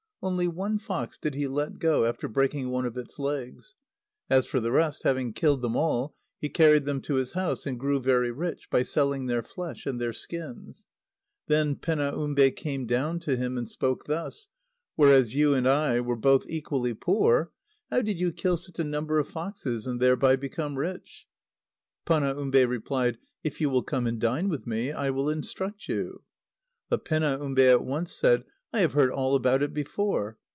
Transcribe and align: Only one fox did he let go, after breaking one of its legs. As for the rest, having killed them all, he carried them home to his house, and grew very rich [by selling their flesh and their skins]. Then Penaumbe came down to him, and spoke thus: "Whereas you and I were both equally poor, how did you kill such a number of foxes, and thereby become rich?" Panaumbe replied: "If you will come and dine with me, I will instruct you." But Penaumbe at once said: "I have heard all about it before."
Only 0.23 0.47
one 0.47 0.77
fox 0.77 1.17
did 1.17 1.33
he 1.33 1.47
let 1.47 1.79
go, 1.79 2.05
after 2.05 2.27
breaking 2.27 2.69
one 2.69 2.85
of 2.85 2.95
its 2.95 3.17
legs. 3.17 3.73
As 4.29 4.45
for 4.45 4.59
the 4.59 4.71
rest, 4.71 5.01
having 5.01 5.33
killed 5.33 5.63
them 5.63 5.75
all, 5.75 6.15
he 6.39 6.47
carried 6.47 6.85
them 6.85 6.97
home 6.97 7.01
to 7.01 7.15
his 7.15 7.33
house, 7.33 7.65
and 7.65 7.79
grew 7.79 7.99
very 7.99 8.29
rich 8.29 8.69
[by 8.69 8.83
selling 8.83 9.25
their 9.25 9.41
flesh 9.41 9.87
and 9.87 9.99
their 9.99 10.13
skins]. 10.13 10.85
Then 11.47 11.75
Penaumbe 11.75 12.51
came 12.55 12.85
down 12.85 13.19
to 13.21 13.35
him, 13.35 13.57
and 13.57 13.67
spoke 13.67 14.05
thus: 14.05 14.47
"Whereas 14.95 15.33
you 15.33 15.55
and 15.55 15.67
I 15.67 15.99
were 16.01 16.15
both 16.15 16.45
equally 16.47 16.93
poor, 16.93 17.51
how 17.89 18.03
did 18.03 18.19
you 18.19 18.31
kill 18.31 18.57
such 18.57 18.77
a 18.77 18.83
number 18.83 19.17
of 19.17 19.27
foxes, 19.27 19.87
and 19.87 19.99
thereby 19.99 20.35
become 20.35 20.75
rich?" 20.77 21.25
Panaumbe 22.05 22.63
replied: 22.69 23.17
"If 23.43 23.59
you 23.59 23.71
will 23.71 23.81
come 23.81 24.05
and 24.05 24.19
dine 24.21 24.49
with 24.49 24.67
me, 24.67 24.91
I 24.91 25.09
will 25.09 25.31
instruct 25.31 25.87
you." 25.87 26.21
But 26.89 27.05
Penaumbe 27.05 27.65
at 27.71 27.83
once 27.83 28.11
said: 28.11 28.43
"I 28.73 28.79
have 28.79 28.93
heard 28.93 29.11
all 29.11 29.35
about 29.35 29.61
it 29.61 29.73
before." 29.73 30.37